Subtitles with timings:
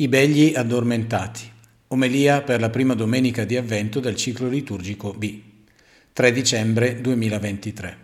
[0.00, 1.50] I begli addormentati.
[1.88, 5.40] Omelia per la prima domenica di avvento del ciclo liturgico B.
[6.12, 7.98] 3 dicembre 2023.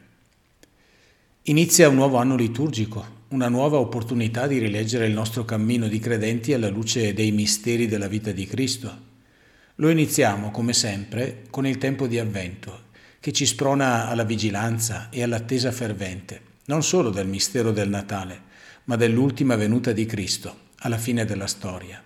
[1.43, 6.53] Inizia un nuovo anno liturgico, una nuova opportunità di rileggere il nostro cammino di credenti
[6.53, 8.99] alla luce dei misteri della vita di Cristo.
[9.76, 12.87] Lo iniziamo, come sempre, con il tempo di avvento,
[13.21, 18.42] che ci sprona alla vigilanza e all'attesa fervente, non solo del mistero del Natale,
[18.87, 22.02] ma dell'ultima venuta di Cristo alla fine della storia.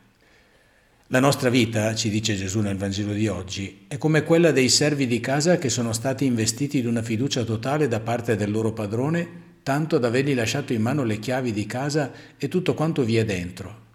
[1.09, 5.07] La nostra vita, ci dice Gesù nel Vangelo di oggi, è come quella dei servi
[5.07, 9.47] di casa che sono stati investiti di una fiducia totale da parte del loro padrone,
[9.63, 13.25] tanto da avergli lasciato in mano le chiavi di casa e tutto quanto vi è
[13.25, 13.87] dentro.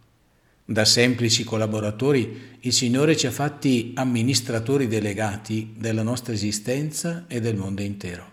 [0.65, 7.55] Da semplici collaboratori il Signore ci ha fatti amministratori delegati della nostra esistenza e del
[7.55, 8.31] mondo intero.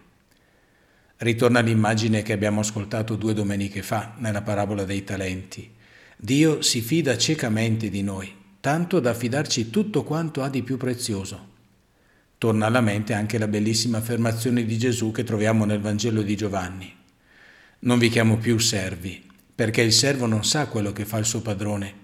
[1.18, 5.78] Ritorna l'immagine che abbiamo ascoltato due domeniche fa nella parabola dei talenti
[6.22, 8.30] Dio si fida ciecamente di noi,
[8.60, 11.48] tanto da affidarci tutto quanto ha di più prezioso.
[12.36, 16.94] Torna alla mente anche la bellissima affermazione di Gesù che troviamo nel Vangelo di Giovanni.
[17.78, 21.40] Non vi chiamo più servi, perché il servo non sa quello che fa il suo
[21.40, 21.94] padrone,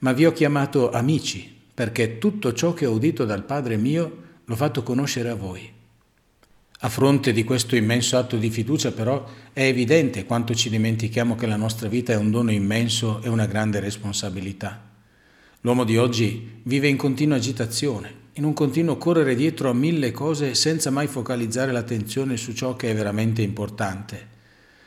[0.00, 4.56] ma vi ho chiamato amici, perché tutto ciò che ho udito dal Padre mio l'ho
[4.56, 5.72] fatto conoscere a voi.
[6.84, 11.46] A fronte di questo immenso atto di fiducia però è evidente quanto ci dimentichiamo che
[11.46, 14.82] la nostra vita è un dono immenso e una grande responsabilità.
[15.60, 20.54] L'uomo di oggi vive in continua agitazione, in un continuo correre dietro a mille cose
[20.54, 24.28] senza mai focalizzare l'attenzione su ciò che è veramente importante.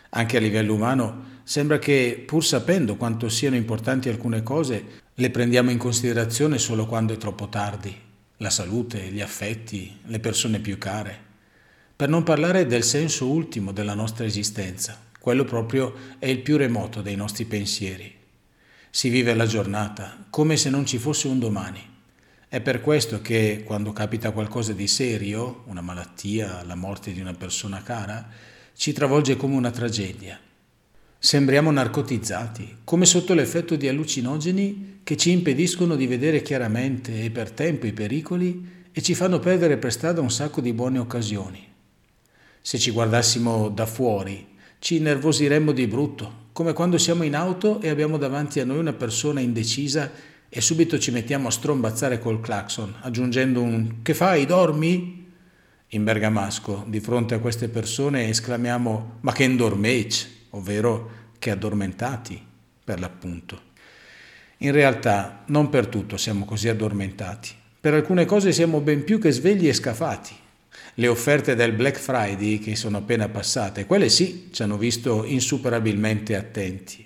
[0.09, 5.71] Anche a livello umano sembra che, pur sapendo quanto siano importanti alcune cose, le prendiamo
[5.71, 7.95] in considerazione solo quando è troppo tardi.
[8.39, 11.25] La salute, gli affetti, le persone più care
[11.97, 17.01] per non parlare del senso ultimo della nostra esistenza, quello proprio è il più remoto
[17.01, 18.13] dei nostri pensieri.
[18.89, 21.81] Si vive la giornata come se non ci fosse un domani.
[22.49, 27.33] È per questo che quando capita qualcosa di serio, una malattia, la morte di una
[27.33, 28.27] persona cara,
[28.75, 30.37] ci travolge come una tragedia.
[31.17, 37.51] Sembriamo narcotizzati, come sotto l'effetto di allucinogeni che ci impediscono di vedere chiaramente e per
[37.51, 41.73] tempo i pericoli e ci fanno perdere per strada un sacco di buone occasioni.
[42.65, 44.43] Se ci guardassimo da fuori,
[44.79, 48.93] ci innervosiremmo di brutto, come quando siamo in auto e abbiamo davanti a noi una
[48.93, 50.11] persona indecisa
[50.49, 55.27] e subito ci mettiamo a strombazzare col clacson, aggiungendo un Che fai, dormi?
[55.89, 62.43] In bergamasco, di fronte a queste persone, esclamiamo Ma che indormec, ovvero che addormentati,
[62.83, 63.61] per l'appunto.
[64.57, 67.51] In realtà non per tutto siamo così addormentati.
[67.79, 70.43] Per alcune cose siamo ben più che svegli e scafati
[70.95, 76.35] le offerte del Black Friday che sono appena passate, quelle sì ci hanno visto insuperabilmente
[76.35, 77.05] attenti.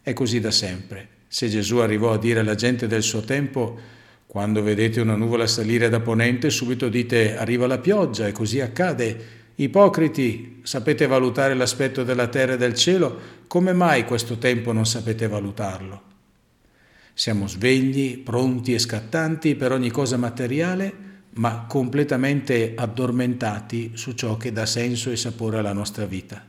[0.00, 1.08] È così da sempre.
[1.28, 3.78] Se Gesù arrivò a dire alla gente del suo tempo,
[4.26, 9.40] quando vedete una nuvola salire da ponente, subito dite arriva la pioggia e così accade.
[9.56, 15.28] Ipocriti, sapete valutare l'aspetto della terra e del cielo, come mai questo tempo non sapete
[15.28, 16.02] valutarlo?
[17.14, 24.52] Siamo svegli, pronti e scattanti per ogni cosa materiale, ma completamente addormentati su ciò che
[24.52, 26.44] dà senso e sapore alla nostra vita.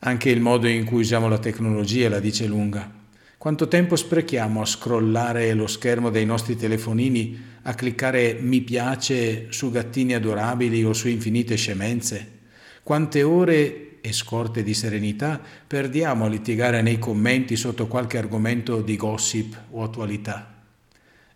[0.00, 3.00] Anche il modo in cui usiamo la tecnologia la dice lunga.
[3.38, 9.70] Quanto tempo sprechiamo a scrollare lo schermo dei nostri telefonini, a cliccare mi piace su
[9.70, 12.40] gattini adorabili o su infinite scemenze?
[12.82, 18.96] Quante ore e scorte di serenità perdiamo a litigare nei commenti sotto qualche argomento di
[18.96, 20.51] gossip o attualità?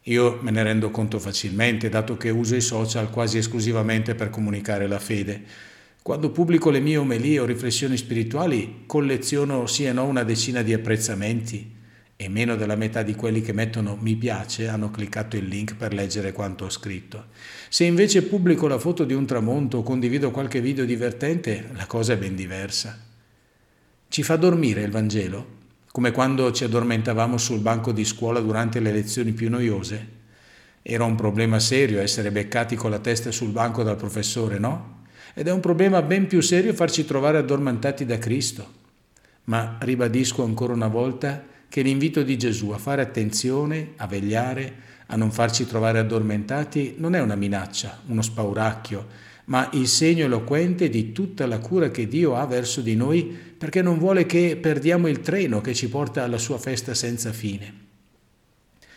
[0.09, 4.87] Io me ne rendo conto facilmente, dato che uso i social quasi esclusivamente per comunicare
[4.87, 5.43] la fede.
[6.00, 10.72] Quando pubblico le mie omelie o riflessioni spirituali, colleziono sì e no una decina di
[10.72, 11.75] apprezzamenti
[12.15, 15.93] e meno della metà di quelli che mettono mi piace hanno cliccato il link per
[15.93, 17.27] leggere quanto ho scritto.
[17.69, 22.12] Se invece pubblico la foto di un tramonto o condivido qualche video divertente, la cosa
[22.12, 22.97] è ben diversa.
[24.06, 25.56] Ci fa dormire il Vangelo?
[25.97, 30.09] Come quando ci addormentavamo sul banco di scuola durante le lezioni più noiose.
[30.83, 35.04] Era un problema serio essere beccati con la testa sul banco dal professore, no?
[35.33, 38.71] Ed è un problema ben più serio farci trovare addormentati da Cristo.
[39.45, 44.75] Ma ribadisco ancora una volta che l'invito di Gesù a fare attenzione, a vegliare,
[45.07, 49.07] a non farci trovare addormentati non è una minaccia, uno spauracchio,
[49.47, 53.83] ma il segno eloquente di tutta la cura che Dio ha verso di noi perché
[53.83, 57.84] non vuole che perdiamo il treno che ci porta alla sua festa senza fine.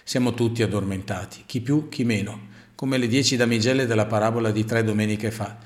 [0.04, 4.84] Siamo tutti addormentati, chi più, chi meno, come le dieci damigelle della parabola di tre
[4.84, 5.58] domeniche fa.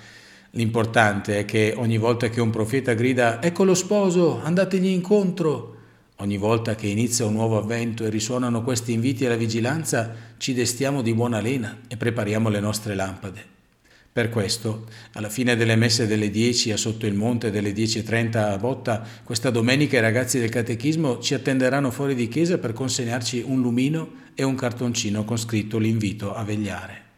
[0.52, 5.72] L'importante è che ogni volta che un profeta grida ecco lo sposo, andategli incontro,
[6.18, 11.02] Ogni volta che inizia un nuovo avvento e risuonano questi inviti alla vigilanza, ci destiamo
[11.02, 13.53] di buona lena e prepariamo le nostre lampade.
[14.14, 18.58] Per questo, alla fine delle messe delle 10 a Sotto il Monte delle 10.30 a
[18.60, 23.60] Botta, questa domenica i ragazzi del catechismo ci attenderanno fuori di chiesa per consegnarci un
[23.60, 27.13] lumino e un cartoncino con scritto l'invito a vegliare.